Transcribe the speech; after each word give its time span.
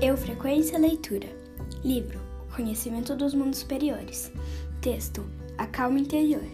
Eu 0.00 0.16
Frequência 0.16 0.78
Leitura. 0.78 1.26
Livro 1.84 2.20
Conhecimento 2.54 3.16
dos 3.16 3.34
Mundos 3.34 3.58
Superiores. 3.58 4.30
Texto 4.80 5.28
A 5.56 5.66
Calma 5.66 5.98
Interior. 5.98 6.44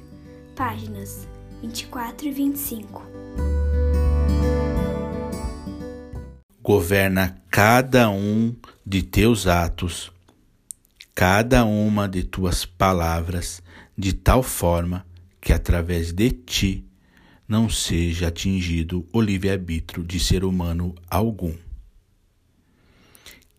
Páginas 0.56 1.28
24 1.60 2.26
e 2.26 2.30
25. 2.30 3.02
Governa 6.62 7.36
cada 7.50 8.08
um 8.08 8.56
de 8.84 9.02
teus 9.02 9.46
atos, 9.46 10.10
cada 11.14 11.66
uma 11.66 12.08
de 12.08 12.24
tuas 12.24 12.64
palavras, 12.64 13.62
de 13.96 14.14
tal 14.14 14.42
forma 14.42 15.06
que 15.38 15.52
através 15.52 16.12
de 16.12 16.30
ti 16.30 16.84
não 17.46 17.68
seja 17.68 18.28
atingido 18.28 19.06
o 19.12 19.20
livre-arbítrio 19.20 20.02
de 20.02 20.18
ser 20.18 20.44
humano 20.44 20.94
algum. 21.10 21.52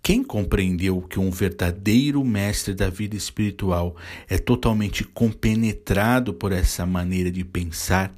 Quem 0.05 0.23
compreendeu 0.23 1.02
que 1.02 1.20
um 1.20 1.32
verdadeiro 1.32 2.23
mestre 2.23 2.76
da 2.76 2.91
vida 2.91 3.16
espiritual 3.16 3.95
é 4.30 4.38
totalmente 4.38 5.04
compenetrado 5.04 6.31
por 6.31 6.52
essa 6.52 6.86
maneira 6.86 7.31
de 7.31 7.44
pensar, 7.44 8.14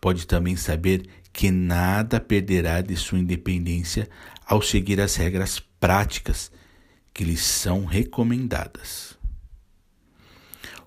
pode 0.00 0.28
também 0.28 0.54
saber 0.54 1.08
que 1.32 1.50
nada 1.50 2.20
perderá 2.20 2.80
de 2.80 2.94
sua 2.94 3.18
independência 3.18 4.08
ao 4.46 4.62
seguir 4.62 5.00
as 5.00 5.16
regras 5.16 5.58
práticas 5.80 6.52
que 7.12 7.24
lhes 7.24 7.40
são 7.40 7.84
recomendadas. 7.84 9.18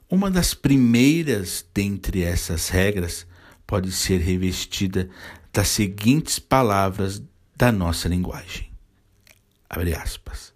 Uma 0.10 0.32
das 0.32 0.54
primeiras 0.54 1.66
dentre 1.74 2.24
essas 2.24 2.70
regras 2.70 3.28
pode 3.68 3.92
ser 3.92 4.22
revestida 4.22 5.10
das 5.52 5.68
seguintes 5.68 6.40
palavras 6.40 7.22
da 7.54 7.70
nossa 7.70 8.08
linguagem. 8.08 8.71
Abre 9.74 9.96
aspas. 9.96 10.54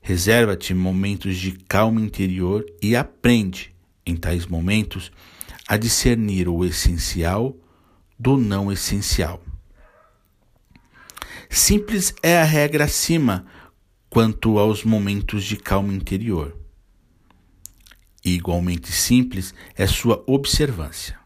Reserva-te 0.00 0.74
momentos 0.74 1.36
de 1.36 1.52
calma 1.52 2.00
interior 2.00 2.66
e 2.82 2.96
aprende, 2.96 3.72
em 4.04 4.16
tais 4.16 4.46
momentos, 4.46 5.12
a 5.68 5.76
discernir 5.76 6.48
o 6.48 6.64
essencial 6.64 7.56
do 8.18 8.36
não 8.36 8.72
essencial. 8.72 9.40
Simples 11.48 12.12
é 12.20 12.36
a 12.36 12.42
regra 12.42 12.82
acima 12.86 13.46
quanto 14.08 14.58
aos 14.58 14.82
momentos 14.82 15.44
de 15.44 15.56
calma 15.56 15.94
interior. 15.94 16.58
E 18.24 18.34
igualmente 18.34 18.90
simples 18.90 19.54
é 19.76 19.86
sua 19.86 20.24
observância. 20.26 21.19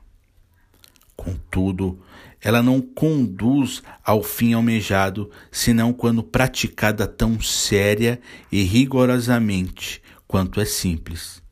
Contudo, 1.24 1.98
ela 2.38 2.62
não 2.62 2.82
conduz 2.82 3.82
ao 4.04 4.22
fim 4.22 4.52
almejado, 4.52 5.30
senão 5.50 5.90
quando 5.90 6.22
praticada 6.22 7.06
tão 7.06 7.40
séria 7.40 8.20
e 8.52 8.62
rigorosamente 8.62 10.02
quanto 10.28 10.60
é 10.60 10.66
simples. 10.66 11.42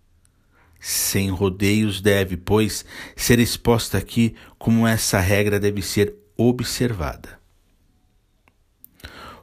Sem 0.79 1.31
rodeios 1.31 2.03
deve, 2.03 2.37
pois, 2.37 2.85
ser 3.17 3.39
exposta 3.39 3.97
aqui 3.97 4.35
como 4.59 4.87
essa 4.87 5.19
regra 5.19 5.59
deve 5.59 5.81
ser 5.81 6.15
observada. 6.37 7.41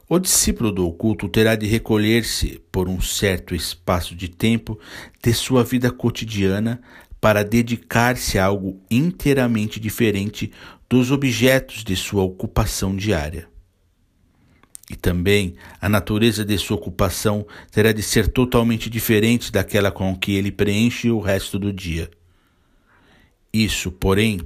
O 0.08 0.18
discípulo 0.18 0.70
do 0.70 0.86
oculto 0.86 1.28
terá 1.28 1.56
de 1.56 1.66
recolher-se 1.66 2.60
por 2.70 2.88
um 2.88 3.00
certo 3.00 3.54
espaço 3.54 4.14
de 4.14 4.28
tempo 4.28 4.78
de 5.22 5.32
sua 5.32 5.64
vida 5.64 5.90
cotidiana 5.90 6.80
para 7.20 7.44
dedicar-se 7.44 8.38
a 8.38 8.46
algo 8.46 8.80
inteiramente 8.90 9.78
diferente 9.78 10.50
dos 10.88 11.10
objetos 11.10 11.84
de 11.84 11.94
sua 11.94 12.22
ocupação 12.22 12.96
diária. 12.96 13.48
E 14.90 14.96
também 14.96 15.54
a 15.80 15.88
natureza 15.88 16.44
de 16.44 16.58
sua 16.58 16.76
ocupação 16.76 17.46
terá 17.70 17.92
de 17.92 18.02
ser 18.02 18.26
totalmente 18.26 18.90
diferente 18.90 19.52
daquela 19.52 19.92
com 19.92 20.16
que 20.16 20.32
ele 20.32 20.50
preenche 20.50 21.10
o 21.10 21.20
resto 21.20 21.58
do 21.58 21.72
dia. 21.72 22.10
Isso, 23.52 23.92
porém, 23.92 24.40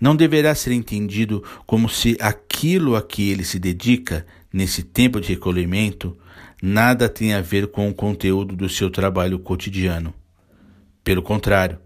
não 0.00 0.16
deverá 0.16 0.54
ser 0.54 0.72
entendido 0.72 1.42
como 1.66 1.88
se 1.88 2.16
aquilo 2.18 2.96
a 2.96 3.02
que 3.02 3.30
ele 3.30 3.44
se 3.44 3.58
dedica 3.58 4.26
nesse 4.52 4.82
tempo 4.82 5.20
de 5.20 5.28
recolhimento 5.28 6.16
nada 6.62 7.08
tenha 7.08 7.38
a 7.38 7.42
ver 7.42 7.68
com 7.68 7.88
o 7.88 7.94
conteúdo 7.94 8.54
do 8.54 8.68
seu 8.68 8.90
trabalho 8.90 9.38
cotidiano. 9.38 10.14
Pelo 11.02 11.22
contrário, 11.22 11.78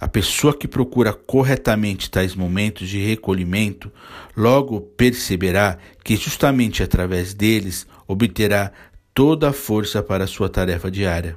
a 0.00 0.08
pessoa 0.08 0.56
que 0.56 0.68
procura 0.68 1.12
corretamente 1.12 2.10
tais 2.10 2.34
momentos 2.34 2.88
de 2.88 3.04
recolhimento 3.04 3.92
logo 4.36 4.80
perceberá 4.80 5.78
que 6.04 6.16
justamente 6.16 6.82
através 6.82 7.34
deles 7.34 7.86
obterá 8.06 8.72
toda 9.14 9.50
a 9.50 9.52
força 9.52 10.02
para 10.02 10.24
a 10.24 10.28
sua 10.28 10.48
tarefa 10.48 10.90
diária. 10.90 11.36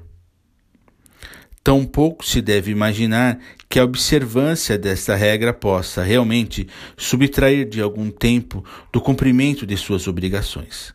Tampouco 1.63 2.25
se 2.25 2.41
deve 2.41 2.71
imaginar 2.71 3.39
que 3.69 3.79
a 3.79 3.83
observância 3.83 4.77
desta 4.77 5.15
regra 5.15 5.53
possa 5.53 6.03
realmente 6.03 6.67
subtrair 6.97 7.69
de 7.69 7.79
algum 7.81 8.09
tempo 8.09 8.65
do 8.91 8.99
cumprimento 8.99 9.65
de 9.65 9.77
suas 9.77 10.07
obrigações. 10.07 10.93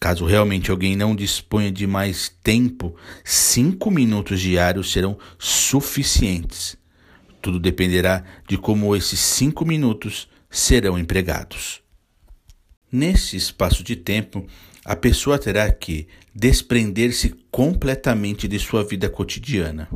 Caso 0.00 0.24
realmente 0.24 0.70
alguém 0.70 0.94
não 0.94 1.14
disponha 1.14 1.72
de 1.72 1.86
mais 1.86 2.32
tempo, 2.42 2.94
cinco 3.24 3.90
minutos 3.90 4.40
diários 4.40 4.92
serão 4.92 5.18
suficientes. 5.38 6.76
Tudo 7.42 7.58
dependerá 7.58 8.24
de 8.48 8.56
como 8.56 8.94
esses 8.94 9.18
cinco 9.18 9.64
minutos 9.64 10.28
serão 10.48 10.98
empregados. 10.98 11.80
Nesse 12.90 13.36
espaço 13.36 13.82
de 13.82 13.96
tempo, 13.96 14.46
a 14.84 14.96
pessoa 14.96 15.38
terá 15.38 15.70
que 15.70 16.06
desprender-se 16.34 17.34
completamente 17.50 18.48
de 18.48 18.58
sua 18.58 18.84
vida 18.84 19.10
cotidiana. 19.10 19.88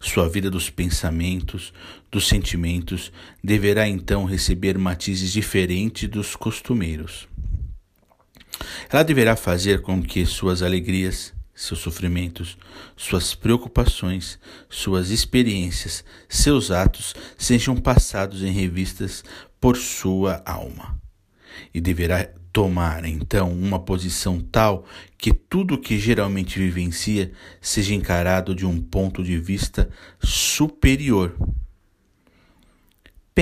Sua 0.00 0.28
vida 0.28 0.50
dos 0.50 0.68
pensamentos, 0.68 1.72
dos 2.10 2.28
sentimentos, 2.28 3.12
deverá 3.42 3.88
então 3.88 4.24
receber 4.24 4.76
matizes 4.76 5.32
diferentes 5.32 6.08
dos 6.08 6.34
costumeiros. 6.36 7.28
Ela 8.92 9.02
deverá 9.02 9.34
fazer 9.34 9.80
com 9.80 10.02
que 10.02 10.26
suas 10.26 10.60
alegrias, 10.60 11.32
seus 11.54 11.80
sofrimentos, 11.80 12.58
suas 12.94 13.34
preocupações, 13.34 14.38
suas 14.68 15.08
experiências, 15.08 16.04
seus 16.28 16.70
atos 16.70 17.14
sejam 17.38 17.74
passados 17.74 18.42
em 18.42 18.50
revistas 18.50 19.24
por 19.58 19.78
sua 19.78 20.42
alma. 20.44 21.00
E 21.72 21.80
deverá 21.80 22.28
tomar 22.52 23.06
então 23.06 23.50
uma 23.50 23.78
posição 23.78 24.38
tal 24.38 24.84
que 25.16 25.32
tudo 25.32 25.80
que 25.80 25.98
geralmente 25.98 26.58
vivencia 26.58 27.32
seja 27.62 27.94
encarado 27.94 28.54
de 28.54 28.66
um 28.66 28.78
ponto 28.78 29.24
de 29.24 29.38
vista 29.38 29.88
superior 30.22 31.34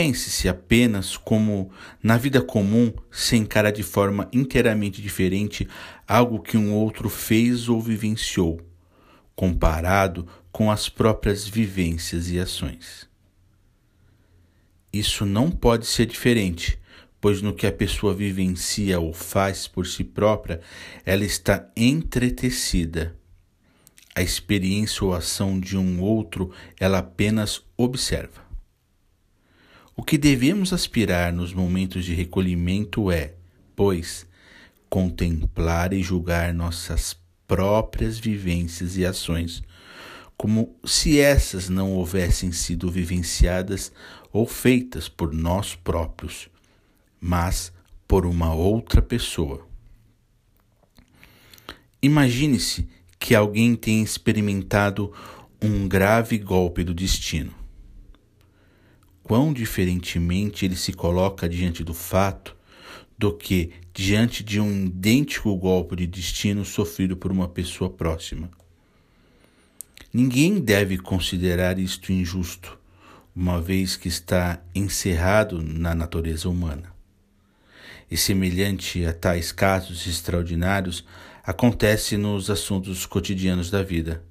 Pense-se 0.03 0.49
apenas 0.49 1.15
como, 1.19 1.71
na 2.03 2.16
vida 2.16 2.41
comum, 2.41 2.91
se 3.11 3.37
encara 3.37 3.71
de 3.71 3.83
forma 3.83 4.31
inteiramente 4.33 5.03
diferente 5.03 5.69
algo 6.09 6.41
que 6.41 6.56
um 6.56 6.72
outro 6.72 7.11
fez 7.11 7.69
ou 7.69 7.83
vivenciou, 7.83 8.62
comparado 9.37 10.27
com 10.50 10.71
as 10.71 10.89
próprias 10.89 11.47
vivências 11.47 12.31
e 12.31 12.41
ações. 12.41 13.06
Isso 14.91 15.27
não 15.27 15.50
pode 15.50 15.84
ser 15.84 16.06
diferente, 16.06 16.78
pois 17.21 17.43
no 17.43 17.53
que 17.53 17.66
a 17.66 17.72
pessoa 17.72 18.15
vivencia 18.15 18.99
ou 18.99 19.12
faz 19.12 19.69
por 19.69 19.87
si 19.87 20.03
própria, 20.03 20.62
ela 21.05 21.27
está 21.27 21.71
entretecida. 21.77 23.15
A 24.15 24.22
experiência 24.22 25.05
ou 25.05 25.12
ação 25.12 25.60
de 25.60 25.77
um 25.77 26.00
outro 26.00 26.50
ela 26.78 27.00
apenas 27.00 27.62
observa. 27.77 28.49
O 30.00 30.03
que 30.03 30.16
devemos 30.16 30.72
aspirar 30.72 31.31
nos 31.31 31.53
momentos 31.53 32.06
de 32.06 32.15
recolhimento 32.15 33.10
é, 33.10 33.34
pois, 33.77 34.27
contemplar 34.89 35.92
e 35.92 36.03
julgar 36.03 36.54
nossas 36.54 37.15
próprias 37.47 38.19
vivências 38.19 38.97
e 38.97 39.04
ações, 39.04 39.63
como 40.39 40.75
se 40.86 41.21
essas 41.21 41.69
não 41.69 41.92
houvessem 41.92 42.51
sido 42.51 42.91
vivenciadas 42.91 43.92
ou 44.33 44.47
feitas 44.47 45.07
por 45.07 45.34
nós 45.34 45.75
próprios, 45.75 46.48
mas 47.21 47.71
por 48.09 48.25
uma 48.25 48.54
outra 48.54 49.03
pessoa. 49.03 49.69
Imagine-se 52.01 52.89
que 53.19 53.34
alguém 53.34 53.77
tenha 53.77 54.03
experimentado 54.03 55.13
um 55.60 55.86
grave 55.86 56.39
golpe 56.39 56.83
do 56.83 56.95
destino 56.95 57.59
quão 59.30 59.53
diferentemente 59.53 60.65
ele 60.65 60.74
se 60.74 60.92
coloca 60.92 61.48
diante 61.48 61.84
do 61.84 61.94
fato 61.94 62.56
do 63.16 63.32
que 63.32 63.71
diante 63.94 64.42
de 64.42 64.59
um 64.59 64.86
idêntico 64.86 65.54
golpe 65.54 65.94
de 65.94 66.04
destino 66.04 66.65
sofrido 66.65 67.16
por 67.16 67.30
uma 67.30 67.47
pessoa 67.47 67.88
próxima. 67.88 68.50
Ninguém 70.12 70.59
deve 70.59 70.98
considerar 70.98 71.78
isto 71.78 72.10
injusto, 72.10 72.77
uma 73.32 73.60
vez 73.62 73.94
que 73.94 74.09
está 74.09 74.60
encerrado 74.74 75.62
na 75.62 75.94
natureza 75.94 76.48
humana. 76.48 76.92
e 78.10 78.16
semelhante 78.16 79.06
a 79.06 79.12
tais 79.12 79.53
casos 79.53 80.09
extraordinários 80.09 81.04
acontece 81.44 82.16
nos 82.16 82.50
assuntos 82.50 83.06
cotidianos 83.06 83.71
da 83.71 83.80
vida. 83.80 84.24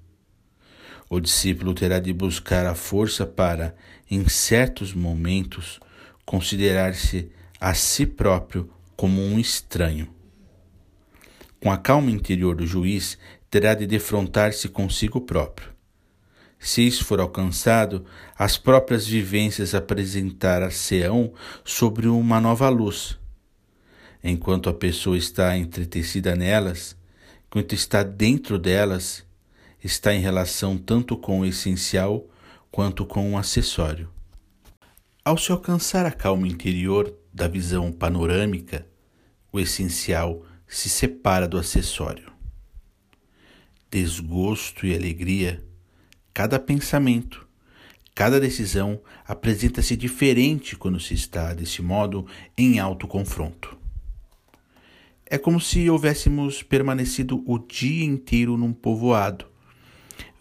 O 1.09 1.19
discípulo 1.19 1.73
terá 1.73 2.00
de 2.00 2.13
buscar 2.13 2.67
a 2.67 2.75
força 2.75 3.25
para, 3.25 3.75
em 4.09 4.29
certos 4.29 4.94
momentos, 4.94 5.79
considerar-se 6.23 7.31
a 7.59 7.73
si 7.73 8.06
próprio 8.06 8.71
como 8.95 9.19
um 9.19 9.39
estranho. 9.39 10.07
Com 11.59 11.71
a 11.71 11.77
calma 11.77 12.11
interior 12.11 12.56
do 12.56 12.67
juiz, 12.67 13.17
terá 13.50 13.73
de 13.73 13.88
defrontar-se 13.88 14.69
consigo 14.69 15.19
próprio. 15.19 15.71
Se 16.59 16.85
isso 16.85 17.03
for 17.06 17.19
alcançado, 17.19 18.06
as 18.38 18.57
próprias 18.57 19.07
vivências 19.07 19.73
apresentar-se-ão 19.73 21.33
sobre 21.63 22.07
uma 22.07 22.39
nova 22.39 22.69
luz. 22.69 23.17
Enquanto 24.23 24.69
a 24.69 24.73
pessoa 24.73 25.17
está 25.17 25.57
entretecida 25.57 26.35
nelas, 26.35 26.95
enquanto 27.47 27.73
está 27.73 28.03
dentro 28.03 28.59
delas, 28.59 29.25
está 29.83 30.13
em 30.13 30.19
relação 30.19 30.77
tanto 30.77 31.15
com 31.17 31.39
o 31.39 31.45
essencial 31.45 32.27
quanto 32.71 33.05
com 33.05 33.33
o 33.33 33.37
acessório. 33.37 34.09
Ao 35.23 35.37
se 35.37 35.51
alcançar 35.51 36.05
a 36.05 36.11
calma 36.11 36.47
interior 36.47 37.13
da 37.33 37.47
visão 37.47 37.91
panorâmica, 37.91 38.87
o 39.51 39.59
essencial 39.59 40.45
se 40.67 40.89
separa 40.89 41.47
do 41.47 41.57
acessório. 41.57 42.31
Desgosto 43.91 44.85
e 44.85 44.95
alegria, 44.95 45.63
cada 46.33 46.59
pensamento, 46.59 47.47
cada 48.13 48.39
decisão 48.39 49.01
apresenta-se 49.25 49.95
diferente 49.95 50.75
quando 50.75 50.99
se 50.99 51.13
está, 51.13 51.53
desse 51.53 51.81
modo, 51.81 52.27
em 52.57 52.79
alto 52.79 53.07
confronto. 53.07 53.77
É 55.25 55.37
como 55.37 55.59
se 55.59 55.89
houvéssemos 55.89 56.61
permanecido 56.63 57.43
o 57.45 57.57
dia 57.59 58.03
inteiro 58.03 58.57
num 58.57 58.73
povoado, 58.73 59.48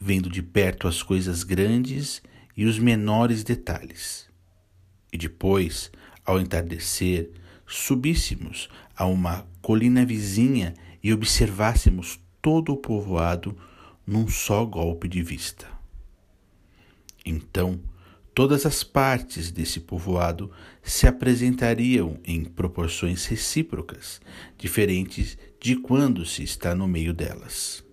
vendo 0.00 0.30
de 0.30 0.42
perto 0.42 0.86
as 0.86 1.02
coisas 1.02 1.42
grandes 1.42 2.22
e 2.56 2.64
os 2.64 2.78
menores 2.78 3.42
detalhes. 3.42 4.28
E 5.12 5.18
depois, 5.18 5.90
ao 6.24 6.40
entardecer, 6.40 7.30
subíssemos 7.66 8.68
a 8.96 9.06
uma 9.06 9.46
colina 9.60 10.04
vizinha 10.04 10.74
e 11.02 11.12
observássemos 11.12 12.18
todo 12.40 12.72
o 12.72 12.76
povoado 12.76 13.56
num 14.06 14.28
só 14.28 14.64
golpe 14.64 15.08
de 15.08 15.22
vista. 15.22 15.66
Então, 17.24 17.80
todas 18.34 18.64
as 18.64 18.82
partes 18.82 19.50
desse 19.50 19.80
povoado 19.80 20.50
se 20.82 21.06
apresentariam 21.06 22.18
em 22.24 22.44
proporções 22.44 23.26
recíprocas, 23.26 24.20
diferentes 24.56 25.36
de 25.60 25.76
quando 25.76 26.24
se 26.24 26.42
está 26.42 26.74
no 26.74 26.88
meio 26.88 27.12
delas. 27.12 27.84